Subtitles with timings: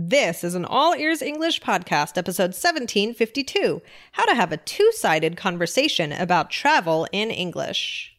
[0.00, 3.82] This is an All Ears English podcast, episode 1752
[4.12, 8.14] How to Have a Two Sided Conversation About Travel in English.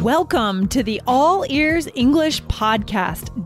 [0.00, 3.45] Welcome to the All Ears English podcast,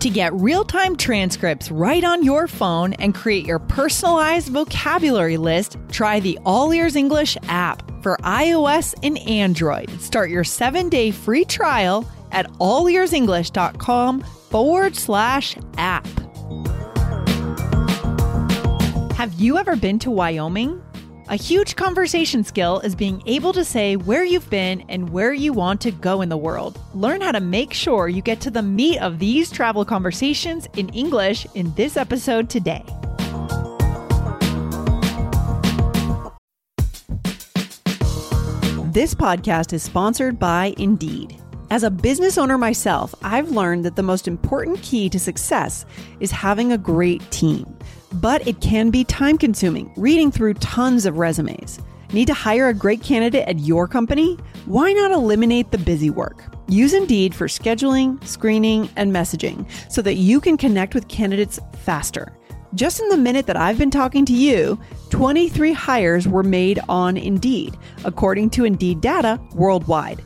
[0.00, 5.76] To get real time transcripts right on your phone and create your personalized vocabulary list,
[5.90, 9.90] try the All Ears English app for iOS and Android.
[10.00, 16.06] Start your seven day free trial at allearsenglish.com forward slash app.
[19.14, 20.80] Have you ever been to Wyoming?
[21.30, 25.52] A huge conversation skill is being able to say where you've been and where you
[25.52, 26.80] want to go in the world.
[26.94, 30.88] Learn how to make sure you get to the meat of these travel conversations in
[30.88, 32.82] English in this episode today.
[38.90, 41.38] This podcast is sponsored by Indeed.
[41.70, 45.84] As a business owner myself, I've learned that the most important key to success
[46.18, 47.76] is having a great team.
[48.14, 51.78] But it can be time consuming reading through tons of resumes.
[52.14, 54.38] Need to hire a great candidate at your company?
[54.64, 56.42] Why not eliminate the busy work?
[56.68, 62.34] Use Indeed for scheduling, screening, and messaging so that you can connect with candidates faster.
[62.74, 64.78] Just in the minute that I've been talking to you,
[65.10, 70.22] 23 hires were made on Indeed, according to Indeed data worldwide.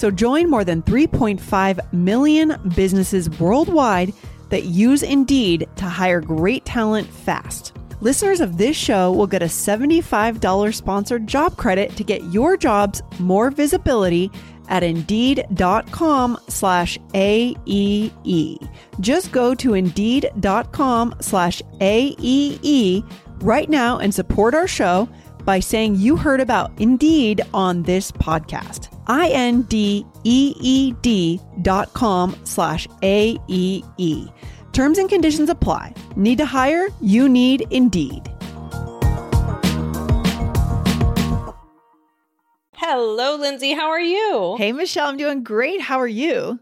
[0.00, 4.14] So join more than 3.5 million businesses worldwide
[4.48, 7.74] that use Indeed to hire great talent fast.
[8.00, 13.02] Listeners of this show will get a $75 sponsored job credit to get your jobs
[13.18, 14.30] more visibility
[14.68, 18.70] at indeed.com slash AEE.
[19.00, 23.04] Just go to indeed.com slash AEE
[23.42, 25.10] right now and support our show
[25.44, 28.89] by saying you heard about Indeed on this podcast.
[29.10, 30.10] I-N-D-E-E-D
[31.62, 34.28] dot com slash A-E-E.
[34.72, 35.94] Terms and conditions apply.
[36.14, 36.88] Need to hire?
[37.00, 38.30] You need Indeed.
[42.76, 43.72] Hello, Lindsay.
[43.72, 44.56] How are you?
[44.58, 45.80] Hey, Michelle, I'm doing great.
[45.80, 46.60] How are you?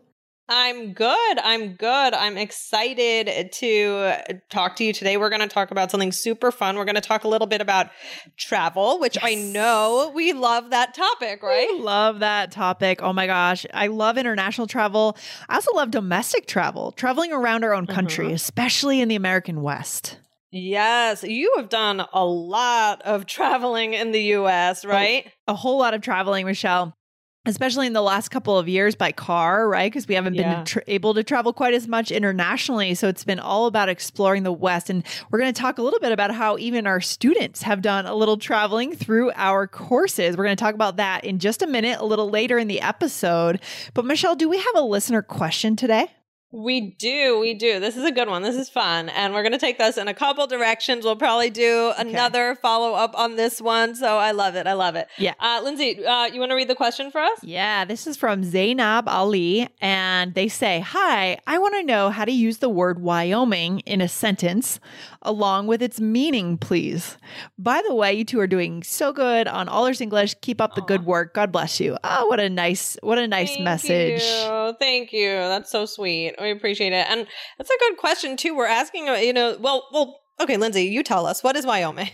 [0.48, 1.38] I'm good.
[1.38, 2.14] I'm good.
[2.14, 4.14] I'm excited to
[4.48, 5.18] talk to you today.
[5.18, 6.76] We're going to talk about something super fun.
[6.76, 7.90] We're going to talk a little bit about
[8.38, 9.24] travel, which yes.
[9.26, 11.68] I know we love that topic, right?
[11.70, 13.02] We love that topic.
[13.02, 13.66] Oh my gosh.
[13.74, 15.18] I love international travel.
[15.50, 18.34] I also love domestic travel, traveling around our own country, mm-hmm.
[18.34, 20.18] especially in the American West.
[20.50, 25.24] Yes, you have done a lot of traveling in the US, right?
[25.46, 26.97] Oh, a whole lot of traveling, Michelle
[27.46, 29.90] especially in the last couple of years by car, right?
[29.90, 30.56] Because we haven't yeah.
[30.56, 32.94] been tra- able to travel quite as much internationally.
[32.94, 34.90] So it's been all about exploring the West.
[34.90, 38.06] And we're going to talk a little bit about how even our students have done
[38.06, 40.36] a little traveling through our courses.
[40.36, 42.80] We're going to talk about that in just a minute, a little later in the
[42.80, 43.60] episode.
[43.94, 46.08] But Michelle, do we have a listener question today?
[46.50, 47.78] We do, we do.
[47.78, 48.42] This is a good one.
[48.42, 49.10] This is fun.
[49.10, 51.04] And we're going to take this in a couple directions.
[51.04, 52.08] We'll probably do okay.
[52.08, 53.94] another follow up on this one.
[53.94, 54.66] So I love it.
[54.66, 55.08] I love it.
[55.18, 55.34] Yeah.
[55.38, 57.38] Uh, Lindsay, uh, you want to read the question for us?
[57.42, 57.84] Yeah.
[57.84, 59.68] This is from Zainab Ali.
[59.82, 64.00] And they say, Hi, I want to know how to use the word Wyoming in
[64.00, 64.80] a sentence
[65.20, 67.18] along with its meaning, please.
[67.58, 70.36] By the way, you two are doing so good on All Ears English.
[70.40, 70.86] Keep up the Aww.
[70.86, 71.34] good work.
[71.34, 71.98] God bless you.
[72.02, 74.22] Oh, what a nice, what a nice Thank message.
[74.22, 74.76] You.
[74.78, 75.28] Thank you.
[75.28, 76.36] That's so sweet.
[76.40, 77.06] We appreciate it.
[77.08, 77.26] And
[77.56, 78.56] that's a good question too.
[78.56, 82.10] We're asking, uh, you know, well, well, Okay, Lindsay, you tell us what is Wyoming?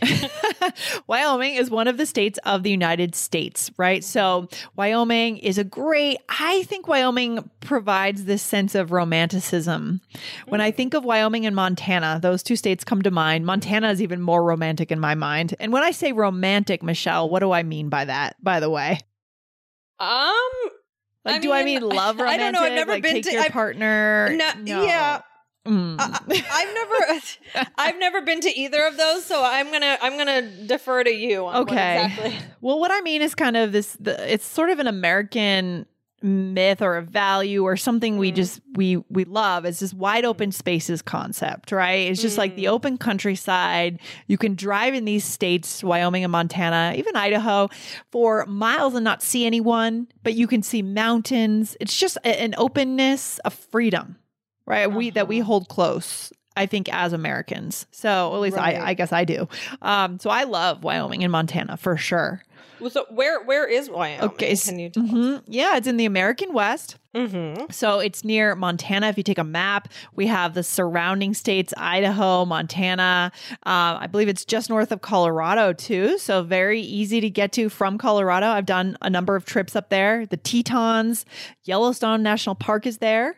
[1.07, 4.03] Wyoming is one of the states of the United States, right?
[4.03, 10.01] So, Wyoming is a great, I think Wyoming provides this sense of romanticism.
[10.49, 13.45] When I think of Wyoming and Montana, those two states come to mind.
[13.45, 15.55] Montana is even more romantic in my mind.
[15.61, 19.01] And when I say romantic, Michelle, what do I mean by that, by the way?
[19.99, 20.51] Um,
[21.25, 22.41] like, I do mean, I mean love romantic?
[22.41, 22.61] I don't know.
[22.61, 24.31] I've never like, been take to your I've, partner.
[24.35, 24.83] No, no.
[24.85, 25.23] Yeah.
[25.67, 25.97] Mm.
[25.99, 30.43] I, have never, I've never been to either of those, so I'm gonna, I'm gonna
[30.67, 31.47] defer to you.
[31.47, 31.97] okay.
[31.97, 32.39] What exactly.
[32.61, 33.97] Well, what I mean is kind of this.
[33.99, 35.87] The, it's sort of an American
[36.25, 38.19] myth or a value or something mm.
[38.19, 42.39] we just we we love is this wide open spaces concept right it's just mm.
[42.39, 42.71] like the mm.
[42.71, 47.69] open countryside you can drive in these states wyoming and montana even idaho
[48.11, 53.39] for miles and not see anyone but you can see mountains it's just an openness
[53.41, 54.17] of freedom
[54.67, 54.97] right uh-huh.
[54.97, 55.47] we that we uh-huh.
[55.47, 57.87] hold close I think, as Americans.
[57.91, 58.77] So at least Right.
[58.77, 59.49] I, I guess I do.
[59.83, 62.45] Um, so I love Wyoming and Montana for sure.
[62.91, 64.21] So where where is Wyoming?
[64.23, 65.11] Okay, s- Can you tell us?
[65.11, 65.43] Mhm.
[65.47, 66.97] Yeah, it's in the American West.
[67.15, 67.67] Mm-hmm.
[67.71, 69.07] So it's near Montana.
[69.09, 73.31] If you take a map, we have the surrounding states Idaho, Montana.
[73.65, 76.19] Uh, I believe it's just north of Colorado, too.
[76.19, 78.49] So very easy to get to from Colorado.
[78.49, 80.27] I've done a number of trips up there.
[80.27, 81.25] The Tetons,
[81.63, 83.37] Yellowstone National Park is there.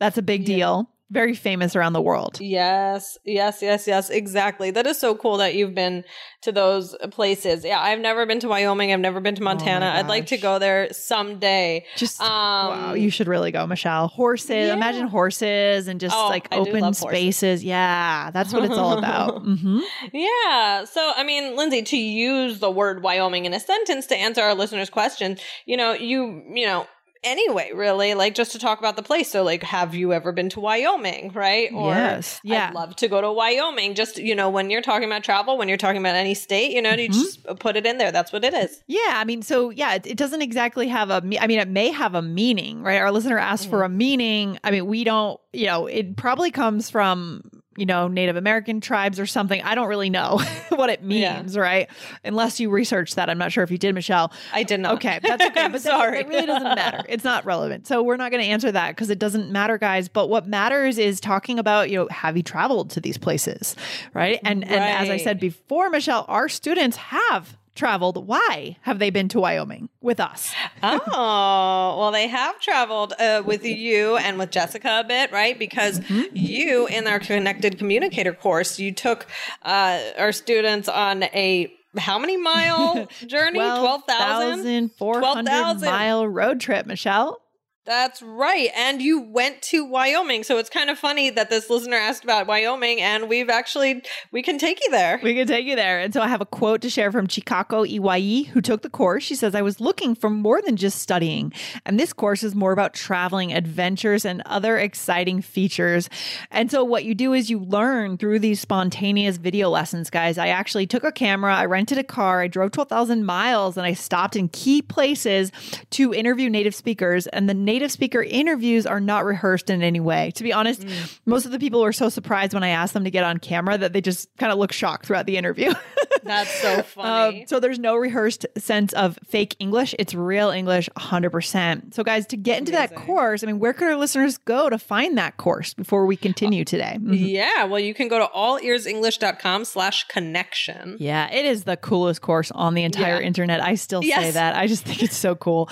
[0.00, 0.56] That's a big Yeah.
[0.56, 0.90] deal.
[1.14, 2.38] Very famous around the world.
[2.40, 4.70] Yes, yes, yes, yes, exactly.
[4.72, 6.04] That is so cool that you've been
[6.42, 7.64] to those places.
[7.64, 8.92] Yeah, I've never been to Wyoming.
[8.92, 9.86] I've never been to Montana.
[9.94, 11.86] I'd like to go there someday.
[11.96, 14.08] Just Um, wow, you should really go, Michelle.
[14.08, 14.74] Horses, Yeah.
[14.74, 17.18] imagine horses and just Oh, like I open love horses.
[17.36, 17.64] spaces.
[17.64, 19.42] Yeah, that's what it's all about.
[19.54, 19.80] Mm-hmm.
[20.12, 20.84] Yeah.
[20.84, 24.54] So, I mean, Lindsay, to use the word Wyoming in a sentence to answer our
[24.54, 26.86] listeners' question, you know, you, you know,
[27.24, 29.30] anyway, really, like just to talk about the place.
[29.30, 31.70] So, like, have you ever been to Wyoming, right?
[31.72, 32.40] Yes.
[32.44, 32.68] Yeah.
[32.68, 33.94] I'd love to go to Wyoming.
[33.94, 36.82] Just, you know, when you're talking about travel, when you're talking about any state, you
[36.82, 37.12] know, you Mhm.
[37.12, 38.12] just put it in there.
[38.12, 38.82] That's what it is.
[38.86, 41.20] Yeah, I mean, so yeah, it, it doesn't exactly have a.
[41.22, 43.00] me- I mean, it may have a meaning, right?
[43.00, 43.98] Our listener asked for a Mm-hmm.
[43.98, 44.58] meaning.
[44.62, 45.40] I mean, we don't.
[45.52, 47.42] You know, it probably comes from
[47.76, 49.60] you know Native American tribes or something.
[49.62, 50.40] I don't really know
[50.70, 51.38] what it Yeah.
[51.40, 51.88] means, right?
[52.24, 54.32] Unless you researched that, I'm not sure if you did, Michelle.
[54.52, 54.94] I did not.
[54.94, 55.68] Okay, that's okay.
[55.72, 56.20] But sorry.
[56.20, 57.02] It really doesn't matter.
[57.08, 57.86] It's not relevant.
[57.86, 60.08] So we're not going to answer that because it doesn't matter, guys.
[60.08, 63.74] But what matters is talking about, you know, have you traveled to these places?
[64.12, 64.40] Right.
[64.42, 68.26] And and as I said before, Michelle, our students have traveled.
[68.26, 70.52] Why have they been to Wyoming with us?
[70.82, 75.58] Oh, well, they have traveled uh, with you and with Jessica a bit, right?
[75.58, 76.22] Because Mm-hmm.
[76.36, 79.26] you, in our connected communicator course, you took
[79.62, 83.58] uh, our students on a how many mile journey?
[83.60, 84.90] 12,000?
[84.96, 85.88] 12,400 12,000.
[85.88, 87.40] mile road trip, Michelle.
[87.86, 88.70] That's right.
[88.74, 90.42] And you went to Wyoming.
[90.42, 94.02] So it's kind of funny that this listener asked about Wyoming and we've actually,
[94.32, 95.20] we can take you there.
[95.22, 96.00] We can take you there.
[96.00, 99.22] And so I have a quote to share from Chikako Iwai, who took the course.
[99.22, 101.52] She says, I was looking for more than just studying.
[101.84, 106.08] And this course is more about traveling, adventures, and other exciting features.
[106.50, 110.38] And so what you do is you learn through these spontaneous video lessons, guys.
[110.38, 113.92] I actually took a camera, I rented a car, I drove 12,000 miles, and I
[113.92, 115.52] stopped in key places
[115.90, 117.26] to interview native speakers.
[117.26, 120.30] And the native speaker interviews are not rehearsed in any way.
[120.36, 120.86] To be honest,
[121.26, 123.76] most of the people were so surprised when I asked them to get on camera
[123.78, 125.72] that they just kind of look shocked throughout the interview.
[126.22, 127.40] That's so funny.
[127.42, 129.94] Um, so there's no rehearsed sense of fake English.
[129.98, 131.92] It's real English 100%.
[131.94, 134.78] So guys, to get into that course, I mean, where could our listeners go to
[134.78, 136.96] find that course before we continue today?
[137.00, 137.16] Mhm.
[137.28, 137.64] yeah.
[137.64, 140.96] Well, you can go to allearsenglish.com slash connection.
[141.00, 143.26] Yeah, it is the coolest course on the entire Yeah.
[143.26, 143.60] internet.
[143.62, 144.54] I still say that.
[144.56, 145.68] I just think it's so cool.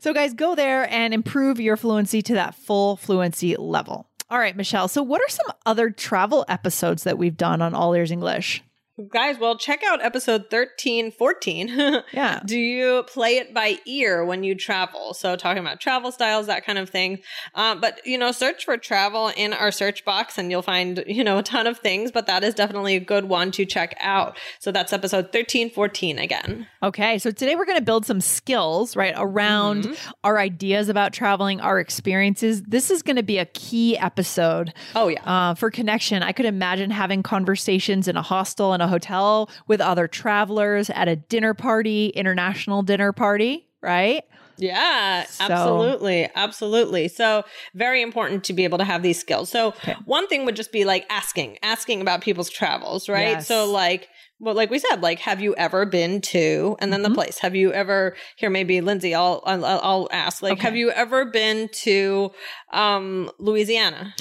[0.00, 4.08] So, guys, go there and improve your fluency to that full fluency level.
[4.28, 4.88] All right, Michelle.
[4.88, 8.62] So, what are some other travel episodes that we've done on All Ears English?
[9.10, 12.02] Guys, well, check out episode 13, 14.
[12.12, 12.40] Yeah.
[12.46, 15.12] Do you play it by ear when you travel?
[15.12, 17.18] So, talking about travel styles, that kind of thing.
[17.54, 21.22] Uh, but, you know, search for travel in our search box and you'll find, you
[21.22, 24.38] know, a ton of things, but that is definitely a good one to check out.
[24.60, 26.66] So, that's episode 13, 14 again.
[26.82, 30.10] Okay, so today we're going to build some skills, right, around Mm-hmm.
[30.24, 32.62] our ideas about traveling, our experiences.
[32.62, 35.22] This is going to be a key episode Oh, yeah.
[35.50, 36.22] uh, for connection.
[36.22, 41.08] I could imagine having conversations in a hostel, in a hotel with other travelers at
[41.08, 44.22] a dinner party, international dinner party, right?
[44.58, 46.28] Yeah, So- absolutely.
[46.34, 47.08] Absolutely.
[47.08, 49.50] So, very important to be able to have these skills.
[49.50, 49.74] So,
[50.06, 53.28] one thing would just be like asking, asking about people's travels, right?
[53.36, 53.48] Yes.
[53.48, 57.10] So, like, well, like we said, like, have you ever been to, and then Mm-hmm.
[57.12, 57.38] the place?
[57.38, 60.62] Have you ever, here, maybe Lindsay, I'll, I'll, I'll ask, like, Okay.
[60.62, 62.32] have you ever been to,
[62.72, 64.14] um, Louisiana?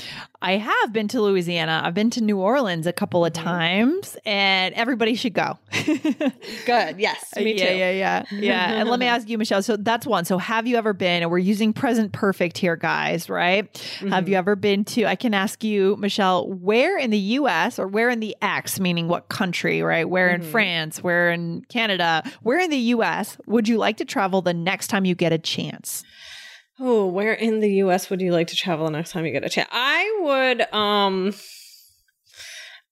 [0.47, 1.81] I have been to Louisiana.
[1.83, 3.43] I've been to New Orleans a couple of Mm-hmm.
[3.43, 5.57] times, and everybody should go.
[6.65, 6.99] Good.
[6.99, 7.33] Yes.
[7.35, 7.75] Me yeah, too.
[7.75, 8.71] yeah, yeah, yeah.
[8.73, 9.63] and let me ask you, Michelle.
[9.63, 10.23] So that's one.
[10.25, 11.23] So have you ever been?
[11.23, 13.29] And we're using present perfect here, guys.
[13.29, 13.73] Right?
[13.73, 14.09] Mm-hmm.
[14.09, 15.05] Have you ever been to?
[15.05, 17.79] I can ask you, Michelle, where in the U.S.
[17.79, 19.81] or where in the X, meaning what country?
[19.81, 20.07] Right?
[20.07, 20.43] Where Mm-hmm.
[20.43, 21.03] in France?
[21.03, 22.23] Where in Canada?
[22.43, 23.37] Where in the U.S.
[23.47, 26.03] would you like to travel the next time you get a chance?
[26.79, 29.46] Oh, where in the US would you like to travel the next time you get
[29.46, 29.70] a chance?
[29.72, 31.34] I would um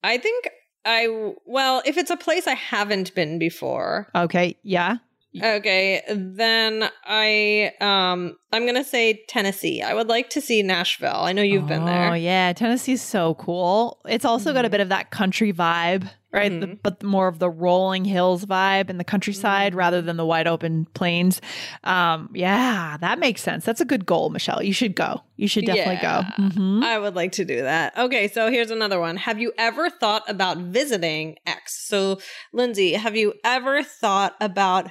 [0.04, 0.50] I think
[0.86, 4.58] I well, if it's a place I haven't been before, Okay.
[4.64, 4.98] Yeah.
[5.42, 9.82] Okay, then I um I'm gonna say Tennessee.
[9.82, 11.10] I would like to see Nashville.
[11.22, 12.12] I know you've been there.
[12.12, 14.00] Oh yeah, Tennessee's so cool.
[14.06, 14.72] It's also got a Mhm.
[14.72, 16.60] bit of that country vibe, right?
[16.60, 16.80] The- Mhm.
[16.84, 19.78] but more of the rolling hills vibe in the countryside Mhm.
[19.78, 21.40] rather than the wide open plains.
[21.84, 23.64] Um, yeah, that makes sense.
[23.66, 24.64] That's a good goal, Michelle.
[24.64, 25.22] You should go.
[25.38, 26.24] You should definitely Yeah.
[26.38, 26.44] go.
[26.44, 26.84] Mhm.
[26.84, 27.98] I would like to do that.
[27.98, 29.18] Okay, so here's another one.
[29.18, 31.86] Have you ever thought about visiting X?
[31.88, 32.20] So,
[32.52, 34.90] Lindsay, have you ever thought about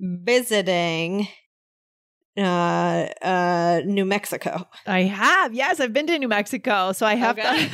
[0.00, 1.28] visiting
[2.38, 4.66] uh uh New Mexico?
[4.86, 5.52] I have.
[5.52, 7.68] Yes, I've been to New Mexico, so I have Okay.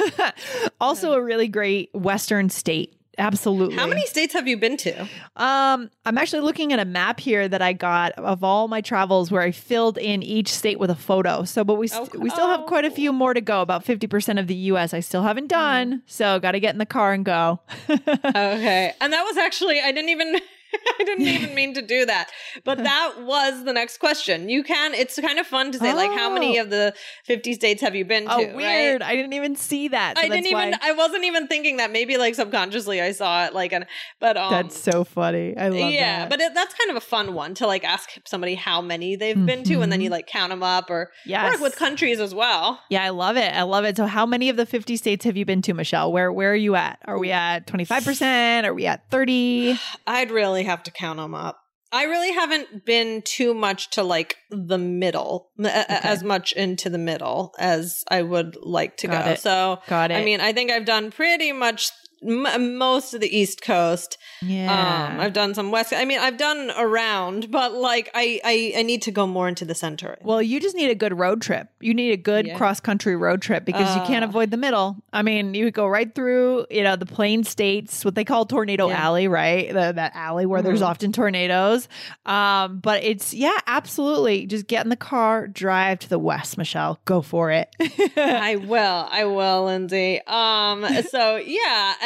[0.80, 2.95] also a really great western state.
[3.18, 3.76] Absolutely.
[3.76, 5.02] How many states have you been to?
[5.36, 9.30] Um, I'm actually looking at a map here that I got of all my travels
[9.30, 11.44] where I filled in each state with a photo.
[11.44, 12.66] So, but we st- Oh, we still have oh.
[12.66, 13.62] quite a few more to go.
[13.62, 16.02] About 50% of the US I still haven't done.
[16.06, 17.60] So, got to get in the car and go.
[18.26, 18.92] Okay.
[19.00, 20.36] And that was actually I didn't even
[21.00, 22.30] I didn't even mean to do that.
[22.64, 24.48] But that was the next question.
[24.48, 26.62] You can it's kind of fun to say like how many Oh.
[26.62, 26.94] of the
[27.24, 28.32] 50 states have you been to?
[28.32, 28.54] oh, right?
[28.56, 29.02] weird.
[29.02, 30.16] I didn't even see that.
[30.18, 33.46] So I didn't even why- I wasn't even thinking that maybe like subconsciously I saw
[33.46, 33.86] it like an
[34.20, 35.56] but um That's so funny.
[35.56, 35.94] I love it.
[35.94, 36.30] yeah, that.
[36.30, 39.46] but it, that's kind of a fun one to like ask somebody how many they've
[39.46, 41.52] been to, and then you like count them up or yes.
[41.52, 42.80] work with countries as well.
[42.90, 43.52] Yeah, I love it.
[43.54, 43.96] I love it.
[43.96, 46.12] So, how many of the 50 states have you been to, Michelle?
[46.12, 46.98] Where Where are you at?
[47.04, 48.64] Are we at 25%?
[48.64, 49.78] Are we at 30?
[50.06, 51.58] I'd really have to count them up.
[51.92, 56.98] I really haven't been too much to like the middle, a- as much into the
[56.98, 59.30] middle as I would like to Got go.
[59.32, 59.40] it.
[59.40, 60.14] So, Got it.
[60.16, 61.90] I mean, I think I've done pretty much
[62.22, 64.18] m- most of the East Coast.
[64.42, 65.10] yeah.
[65.12, 65.92] Um, I've done some West.
[65.92, 69.64] I mean, I've done around, but like I, I, I need to go more into
[69.64, 70.16] the center.
[70.22, 71.68] Well, you just need a good road trip.
[71.80, 72.56] You need a good Yeah.
[72.56, 74.28] cross country road trip because you can't Uh.
[74.28, 74.96] avoid the middle.
[75.12, 78.88] I mean, you go right through, you know, the plain states, what they call tornado
[78.88, 79.02] Yeah.
[79.06, 79.68] alley, right?
[79.72, 80.86] The, that alley where there's Mhm.
[80.88, 81.88] often tornadoes.
[82.24, 84.46] Um, but it's yeah, absolutely.
[84.46, 86.98] Just get in the car, drive to the west, Michelle.
[87.04, 87.68] Go for it.
[88.16, 89.08] I will.
[89.10, 90.20] I will, Lindsay.
[90.26, 91.94] Um, so yeah,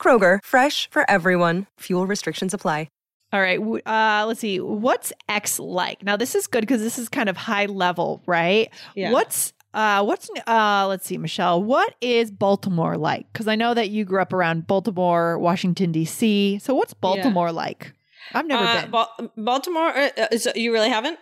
[0.00, 1.66] Kroger, fresh for everyone.
[1.80, 2.88] Fuel restrictions apply.
[3.32, 3.60] All right.
[3.86, 4.58] Uh, let's see.
[4.58, 6.02] What's X like?
[6.02, 8.70] Now, this is good because this is kind of high level, right?
[8.96, 9.12] Yeah.
[9.12, 11.62] What's uh, what's uh, let's see, Michelle.
[11.62, 13.32] What is Baltimore like?
[13.32, 16.58] Because I know that you grew up around Baltimore, Washington D.C.
[16.58, 17.92] So, what's Baltimore like?
[18.34, 18.90] I've never Uh, been.
[18.90, 19.96] Ba- Baltimore.
[19.96, 21.20] Uh, uh, so you really haven't?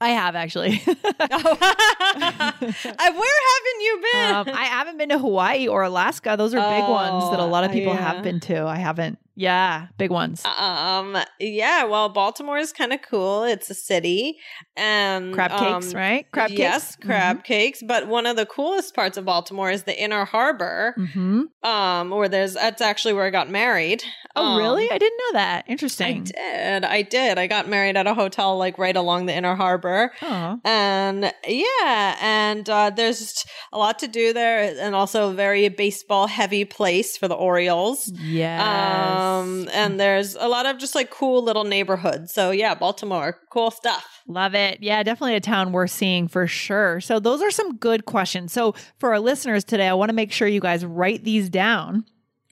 [0.00, 0.82] I have actually.
[1.32, 1.56] Oh.
[2.60, 4.34] Where haven't you been?
[4.34, 6.34] um, I haven't been to Hawaii or Alaska.
[6.36, 8.12] Those are big ones that a Oh, lot of people yeah.
[8.14, 8.66] have been to.
[8.66, 9.18] I haven't.
[9.40, 10.44] Yeah, big ones.
[10.44, 11.16] um.
[11.38, 11.84] Yeah.
[11.84, 13.44] Well, Baltimore is kind of cool.
[13.44, 14.36] It's a city,
[14.76, 16.26] and Crab cakes, um, right?
[16.30, 17.06] Crab yes, cakes.
[17.06, 17.82] crab cakes.
[17.82, 22.28] But one of the coolest parts of Baltimore is the Inner Harbor, hmm um, where
[22.28, 24.02] there's that's actually where I got married.
[24.36, 24.90] Oh, Um, really?
[24.90, 25.64] I didn't know that.
[25.68, 26.06] Interesting.
[26.06, 26.84] I did.
[26.84, 27.38] I did.
[27.38, 30.12] I got married at a hotel like right along the Inner Harbor.
[30.22, 30.60] Oh.
[30.64, 36.26] And yeah, and uh, there's a lot to do there, and also a very baseball
[36.26, 38.10] heavy place for the Orioles.
[38.22, 38.60] Yes.
[38.60, 42.32] Um, Um, and there's a lot of just like cool little neighborhoods.
[42.32, 44.22] So yeah, Baltimore, cool stuff.
[44.26, 44.78] Love it.
[44.80, 47.00] Yeah, definitely a town worth seeing for sure.
[47.00, 48.52] So, those are some good questions.
[48.52, 52.04] So, for our listeners today, I want to make sure you guys write these down.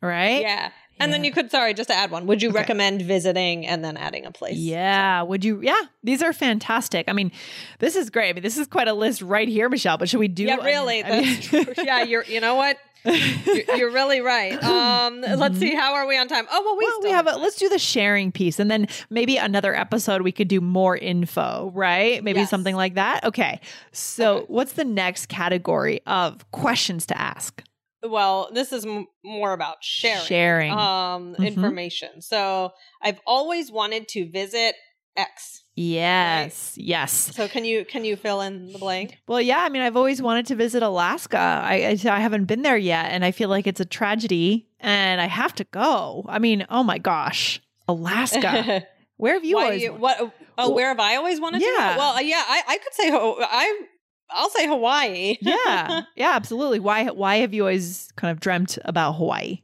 [0.03, 0.41] Right?
[0.41, 0.71] Yeah.
[1.01, 2.59] And then you could, sorry, just to add one, would you Okay.
[2.59, 4.57] recommend visiting and then adding a place?
[4.57, 5.23] Yeah.
[5.23, 5.61] Would you?
[5.63, 5.81] Yeah.
[6.03, 7.09] These are fantastic.
[7.09, 7.31] I mean,
[7.79, 8.31] this is great.
[8.31, 9.97] I mean, this is quite a list right here, Michelle.
[9.99, 10.43] But should we do?
[10.43, 11.05] Yeah, really.
[11.05, 11.65] I mean- true.
[11.85, 12.25] Yeah, you're.
[12.25, 12.79] You know what?
[13.05, 14.59] You're, you're really right.
[14.69, 15.75] Um, let's see.
[15.75, 16.47] How are we on time?
[16.51, 18.87] Oh well, we well, still we have a let's do the sharing piece and then
[19.11, 22.23] maybe another episode we could do more info, right?
[22.23, 22.51] Maybe Yes.
[22.51, 23.25] something like that.
[23.25, 23.61] Okay.
[23.93, 24.47] So, Okay.
[24.49, 27.63] what's the next category of questions to ask?
[28.03, 30.25] Well, this is m- more about sharing.
[30.27, 30.73] Sharing.
[30.73, 31.47] Um, Mhm.
[31.47, 32.21] information.
[32.23, 34.75] So I've always wanted to visit
[35.17, 35.65] X.
[35.79, 36.75] yes.
[36.77, 37.13] Yes.
[37.35, 39.19] So can you can you fill in the blank?
[39.27, 39.59] Well, yeah.
[39.61, 41.39] I mean, I've always wanted to visit Alaska.
[41.39, 45.21] I, I I haven't been there yet, and I feel like it's a tragedy, and
[45.21, 46.25] I have to go.
[46.29, 48.87] I mean, oh my gosh, Alaska.
[49.17, 49.83] Where have you Why always?
[49.83, 50.17] you, what?
[50.21, 51.67] Oh, Well, where have I always wanted yeah.
[51.67, 51.95] to?
[51.95, 51.99] go?
[51.99, 53.83] Well, yeah, I, I could say I
[54.31, 55.37] I'll say Hawaii.
[55.41, 56.79] yeah, yeah, absolutely.
[56.79, 57.07] Why?
[57.07, 59.63] Why have you always kind of dreamt about Hawaii?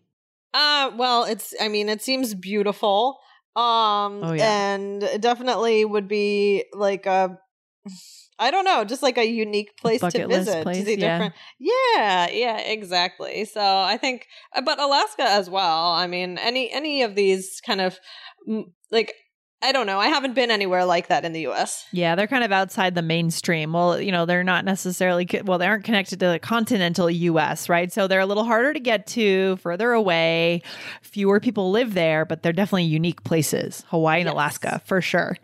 [0.52, 1.54] Uh, well, it's.
[1.61, 3.18] I mean, it seems beautiful.
[3.56, 4.75] Um, Oh, yeah.
[4.75, 7.38] and it definitely would be like a,
[8.38, 10.62] I don't know, just like a unique place to visit.
[10.64, 11.18] place, to see yeah.
[11.18, 11.34] different.
[11.61, 13.44] Yeah, yeah, exactly.
[13.44, 14.26] So I think,
[14.64, 15.92] but Alaska as well.
[15.92, 17.99] I mean, any any of these kind of
[18.90, 19.14] like,
[19.64, 19.99] I don't know.
[19.99, 21.87] I haven't been anywhere like that in the U.S.
[21.90, 23.73] Yeah, they're kind of outside the mainstream.
[23.73, 27.90] Well, you know, they're not necessarily, well, they aren't connected to the continental US, right?
[27.90, 30.62] So they're a little harder to get to, further away.
[31.00, 33.85] Fewer people live there, but they're definitely unique places.
[33.88, 34.35] Hawaii and Yes.
[34.35, 35.37] Alaska, for sure.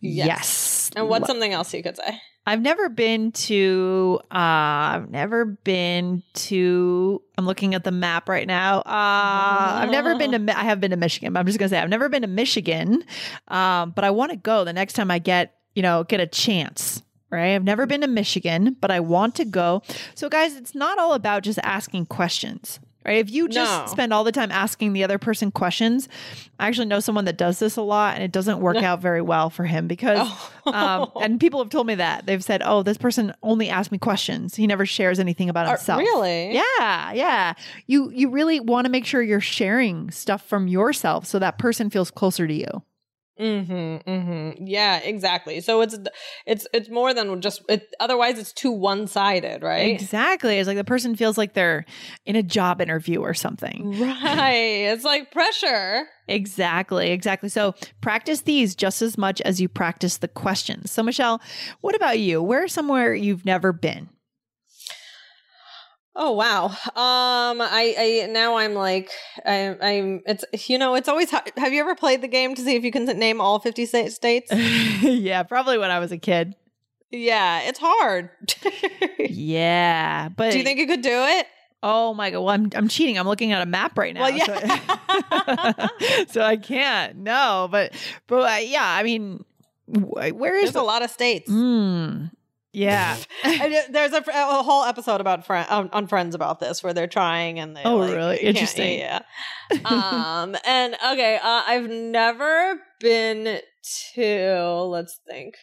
[0.00, 0.26] Yes.
[0.26, 0.90] Yes.
[0.96, 2.20] And what's Lo- something else you could say?
[2.46, 8.46] I've never been to, uh, I've never been to, I'm looking at the map right
[8.46, 8.78] now.
[8.78, 11.74] Uh, I've never been to, I have been to Michigan, but I'm just going to
[11.74, 13.04] say I've never been to Michigan.
[13.48, 16.26] Um, but I want to go the next time I get, you know, get a
[16.26, 17.02] chance.
[17.32, 17.54] Right.
[17.54, 19.82] I've never been to Michigan, but I want to go.
[20.16, 22.80] So, guys, it's not all about just asking questions.
[23.04, 23.16] Right.
[23.16, 23.86] If you just No.
[23.86, 26.06] spend all the time asking the other person questions,
[26.58, 29.22] I actually know someone that does this a lot and it doesn't work out very
[29.22, 30.18] well for him because,
[30.66, 30.72] Oh.
[30.72, 33.96] um, and people have told me that they've said, oh, this person only asks me
[33.96, 34.54] questions.
[34.54, 35.98] He never shares anything about himself.
[35.98, 36.52] really?
[36.54, 37.12] Yeah.
[37.12, 37.54] Yeah.
[37.86, 41.88] You, you really want to make sure you're sharing stuff from yourself so that person
[41.88, 42.82] feels closer to you.
[43.40, 44.66] Mm-hmm, mm-hmm.
[44.66, 45.60] Yeah, exactly.
[45.60, 45.98] So it's
[46.46, 49.90] it's it's more than just it, otherwise it's too one sided, right?
[49.90, 50.58] Exactly.
[50.58, 51.86] It's like the person feels like they're
[52.26, 53.98] in a job interview or something.
[53.98, 54.90] Right.
[54.90, 56.06] It's like pressure.
[56.28, 57.48] Exactly, exactly.
[57.48, 60.90] So practice these just as much as you practice the questions.
[60.90, 61.40] So, Michelle,
[61.80, 62.42] what about you?
[62.42, 64.10] Where somewhere you've never been?
[66.16, 66.66] Oh wow.
[66.66, 69.10] Um I I now I'm like
[69.46, 72.62] I I'm it's you know it's always ha- have you ever played the game to
[72.62, 74.52] see if you can name all 50 states?
[75.02, 76.54] yeah, probably when I was a kid.
[77.10, 78.30] yeah, it's hard.
[79.32, 81.46] Yeah, but Do you think you could do it?
[81.82, 82.40] Oh my god!
[82.40, 83.18] Well, I'm I'm cheating.
[83.18, 84.22] I'm looking at a map right now.
[84.22, 84.44] Well, yeah.
[86.26, 87.16] so, so I can't.
[87.16, 87.92] No, but
[88.26, 88.84] but uh, yeah.
[88.84, 89.44] I mean,
[89.86, 91.50] where is There's a lot of states.
[91.50, 92.30] Mm,
[92.72, 93.16] yeah.
[93.90, 97.58] There's a, a whole episode about friend on, on Friends about this where they're trying
[97.58, 98.36] and they Oh, like, really?
[98.38, 98.98] Interesting.
[98.98, 99.20] Yeah.
[99.84, 100.56] um.
[100.64, 103.60] And okay, uh, I've never been
[104.14, 104.64] to.
[104.88, 105.54] Let's think.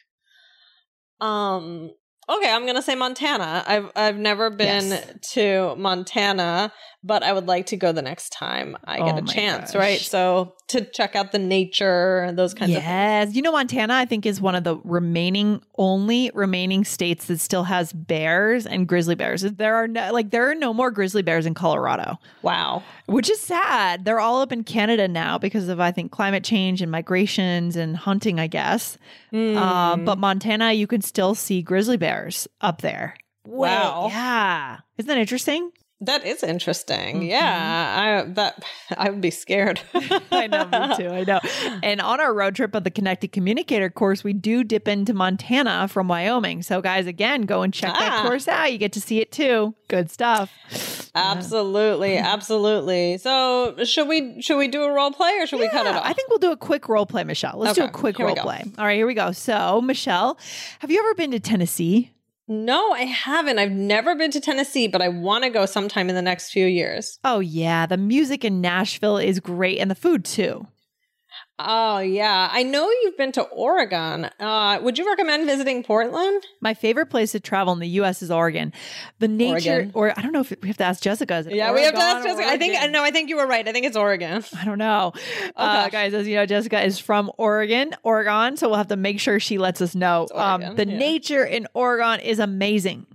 [1.19, 1.91] Um.
[2.29, 3.63] Okay, I'm gonna say Montana.
[3.65, 5.13] I've I've never been Yes.
[5.33, 6.73] to Montana,
[7.07, 9.71] but I would like to go the next time I get Oh a chance.
[9.71, 9.79] gosh.
[9.79, 12.75] Right, so to check out the nature and those kinds of.
[12.75, 12.85] Things.
[12.85, 13.35] Yes.
[13.35, 17.63] You know, Montana, I think, is one of the remaining, only remaining states that still
[17.63, 19.41] has bears and grizzly bears.
[19.43, 22.83] There are no, like, there are no more grizzly bears in Colorado, Wow.
[23.05, 24.03] which is sad.
[24.03, 27.95] They're all up in Canada now because of, I think, climate change and migrations and
[27.95, 28.97] hunting, I guess.
[29.33, 30.03] Uh, Hmm.
[30.05, 33.15] but Montana, you can still see grizzly bears up there.
[33.45, 34.07] Wow.
[34.09, 34.77] Yeah.
[34.97, 35.71] Isn't that interesting?
[36.01, 37.21] That is interesting.
[37.21, 37.29] Mhm.
[37.29, 38.63] Yeah, I that
[38.97, 39.81] I would be scared.
[40.31, 41.09] I know, me too.
[41.09, 41.39] I know.
[41.81, 45.87] And on our road trip of the Connected Communicator course, we do dip into Montana
[45.87, 46.61] from Wyoming.
[46.61, 48.27] So, guys, again, go and check that Ah.
[48.27, 48.71] course out.
[48.71, 49.73] You get to see it too.
[49.87, 51.09] Good stuff.
[51.15, 53.17] absolutely, absolutely.
[53.17, 56.03] So, should we should we do a role play or should we cut it off?
[56.05, 57.57] I think we'll do a quick role play, Michelle.
[57.57, 58.63] Let's do a quick here role play.
[58.77, 59.31] All right, here we go.
[59.31, 60.37] So, Michelle,
[60.79, 62.11] have you ever been to Tennessee?
[62.47, 63.59] No, I haven't.
[63.59, 66.65] I've never been to Tennessee, but I want to go sometime in the next few
[66.65, 67.19] years.
[67.23, 67.85] Oh, yeah.
[67.85, 70.67] The music in Nashville is great and the food too.
[71.59, 74.29] Oh yeah, I know you've been to Oregon.
[74.39, 76.43] Uh, would you recommend visiting Portland?
[76.61, 78.21] My favorite place to travel in the U.S.
[78.21, 78.71] is Oregon.
[79.17, 79.91] The nature, Oregon.
[79.95, 81.45] or I don't know if we have to ask Jessica.
[81.49, 82.47] Yeah, we have to ask Jessica.
[82.47, 83.67] I think no, I think you were right.
[83.67, 84.43] I think it's Oregon.
[84.55, 85.13] I don't know.
[85.55, 88.55] Uh, guys, as you know, Jessica is from Oregon, Oregon.
[88.57, 90.27] So we'll have to make sure she lets us know.
[90.35, 90.97] Um, the yeah.
[90.97, 93.07] nature in Oregon is amazing.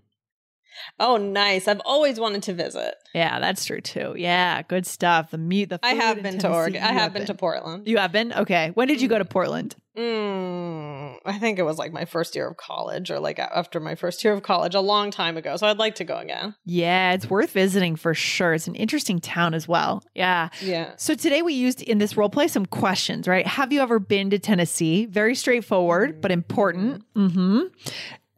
[0.99, 1.69] Oh, nice.
[1.69, 2.95] I've always wanted to visit.
[3.15, 4.15] Yeah, that's true too.
[4.17, 5.31] Yeah, good stuff.
[5.31, 6.83] The meat, the I have been to Oregon.
[6.83, 7.87] I You have been to Portland.
[7.87, 8.33] You have been?
[8.33, 8.71] Okay.
[8.75, 9.77] When did you go to Portland?
[9.97, 13.95] Mm, I think it was like my first year of college or like after my
[13.95, 15.57] first year of college a long time ago.
[15.57, 16.55] So I'd like to go again.
[16.65, 18.55] Yeah, it's worth visiting for sure.
[18.55, 20.03] It's an interesting town as well.
[20.15, 20.49] Yeah.
[20.63, 20.93] Yeah.
[20.97, 23.47] So today we used in this role play some questions, right?
[23.47, 25.05] Have you ever been to Tennessee?
[25.05, 27.05] Very straightforward, but important.
[27.15, 27.61] Mm-hmm.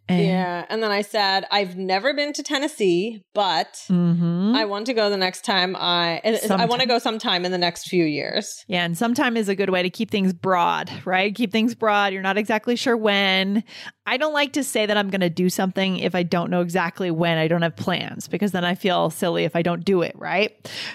[0.09, 0.67] And- Yeah.
[0.69, 4.55] And then I said, I've never been to Tennessee, but Mm-hmm.
[4.55, 7.53] I want to go the next time I and I want to go sometime in
[7.53, 8.65] the next few years.
[8.69, 11.35] Yeah, and sometime is a good way to keep things broad, right?
[11.35, 12.13] Keep things broad.
[12.13, 13.65] You're not exactly sure when.
[14.07, 16.61] I don't like to say that I'm going to do something if I don't know
[16.61, 17.39] exactly when.
[17.39, 20.53] I don't have plans because then I feel silly if I don't do it, right?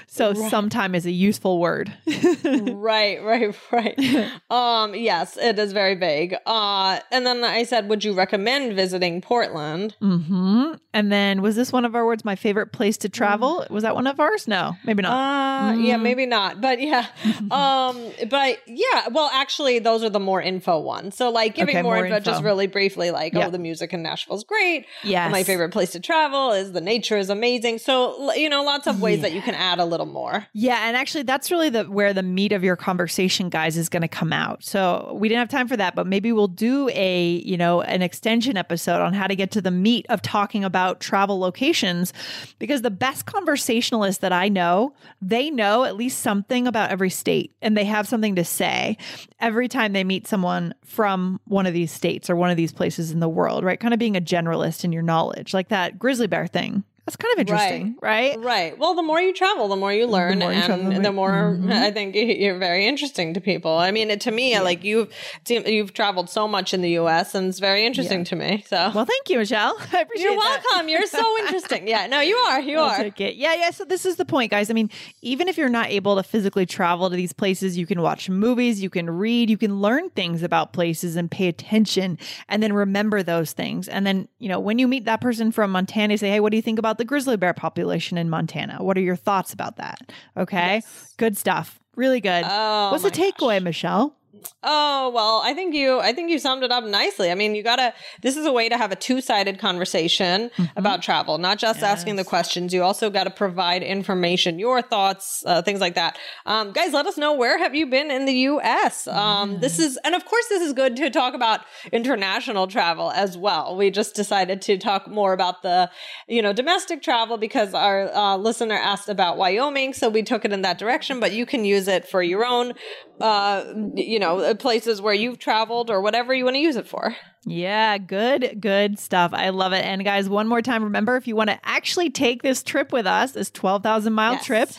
[0.08, 0.52] So Right.
[0.52, 1.92] sometime is a useful word.
[2.46, 4.32] right, right, right.
[4.52, 6.36] um, yes, it is very vague.
[6.46, 9.96] Uh, and then I said, would you recommend visiting visiting Portland.
[10.00, 12.26] hmm And then was this one of our words?
[12.26, 13.66] My favorite place to travel.
[13.70, 14.48] Was that one of ours?
[14.48, 15.12] No, maybe not.
[15.14, 17.06] Uh, yeah, maybe not, but yeah,
[17.52, 19.08] um, but yeah.
[19.12, 21.16] Well, actually, those are the more info ones.
[21.16, 22.32] So, like, giving Okay, more, more info, info.
[22.32, 23.48] just really briefly, like, Yeah.
[23.48, 24.86] oh, the music in Nashville's great.
[25.04, 27.80] Yeah, my favorite place to travel is the nature is amazing.
[27.80, 30.48] So, you know, lots of ways that you can add a little more.
[30.54, 34.02] Yeah, and actually that's really the where the meat of your conversation guys is going
[34.02, 34.64] to come out.
[34.64, 38.02] So, we didn't have time for that, but maybe we'll do a, you know, an
[38.02, 42.14] extension episode on how to get to the meat of talking about travel locations
[42.58, 47.56] because the best conversationalists that I know, they know at least something about every state
[47.62, 48.98] and they have something to say
[49.40, 53.12] every time they meet someone from one of these states or one of these places
[53.12, 53.80] in the world, right?
[53.80, 56.84] Kind of being a generalist in your knowledge, like that grizzly bear thing.
[57.10, 58.38] That's kind of interesting, right?
[58.40, 58.78] Right.
[58.78, 61.12] Well, the more you travel, the more you learn, more you and travel, the the
[61.12, 61.72] more- more mm-hmm.
[61.88, 63.76] I think you're very interesting to people.
[63.76, 65.12] I mean, to me, like you've
[65.48, 67.34] you've traveled so much in the U.S.
[67.34, 68.64] and it's very interesting to me.
[68.68, 69.76] So Well, thank you, Michelle.
[69.92, 70.64] I appreciate you're that.
[70.70, 70.88] welcome.
[70.88, 71.88] You're so interesting.
[71.88, 72.06] Yeah.
[72.06, 72.60] No, you are.
[72.60, 73.12] You I'll are.
[73.18, 73.72] Yeah, yeah.
[73.72, 74.70] So this is the point, guys.
[74.70, 74.92] I mean,
[75.24, 78.84] even if you're not able to physically travel to these places, you can watch movies,
[78.84, 83.24] you can read, you can learn things about places and pay attention and then remember
[83.24, 83.88] those things.
[83.88, 86.52] And then, you know, when you meet that person from Montana, you say, Hey, what
[86.52, 88.84] do you think about the grizzly bear population in Montana?
[88.84, 90.12] What are your thoughts about that?
[90.38, 90.84] Okay.
[91.18, 91.80] Good stuff.
[91.96, 92.44] Really good.
[92.46, 94.16] Oh, What's the takeaway, Michelle?
[94.64, 97.32] Oh, well, I think you I think you summed it up nicely.
[97.32, 101.02] I mean, you got to this is a way to have a two-sided conversation about
[101.02, 102.74] travel, not just asking the questions.
[102.74, 106.18] You also got to provide information, your thoughts, uh, things like that.
[106.46, 109.08] Um, guys, let us know where have you been in the US?
[109.08, 113.38] Um, this is and of course this is good to talk about international travel as
[113.38, 113.76] well.
[113.76, 115.90] We just decided to talk more about the,
[116.28, 120.52] you know, domestic travel because our uh, listener asked about Wyoming, so we took it
[120.52, 122.74] in that direction, but you can use it for your own
[123.20, 127.16] uh, you know, places where you've traveled or whatever you want to use it for.
[127.46, 129.32] Yeah, good, good stuff.
[129.34, 129.84] I love it.
[129.86, 133.06] And guys, one more time, remember if you want to actually take this trip with
[133.08, 134.46] us, this 12,000 mile Yes.
[134.46, 134.70] trip,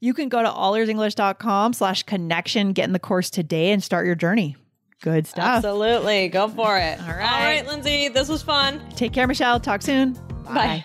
[0.00, 4.14] you can go to allearsenglish.com slash connection, get in the course today and start your
[4.14, 4.56] journey.
[5.02, 5.64] Good stuff.
[5.64, 6.28] Absolutely.
[6.28, 7.00] Go for it.
[7.00, 7.62] All All right.
[7.62, 8.82] right, Lindsay, this was fun.
[8.96, 9.58] Take care, Michelle.
[9.58, 10.12] Talk soon.
[10.44, 10.84] Bye.